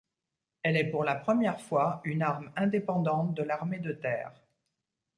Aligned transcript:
Elle 0.63 0.77
est 0.77 0.89
pour 0.89 1.03
la 1.03 1.13
première 1.13 1.61
fois 1.61 2.01
une 2.05 2.23
arme 2.23 2.51
indépendante 2.55 3.35
de 3.35 3.43
l'armée 3.43 3.77
de 3.77 3.91
terre. 3.91 4.31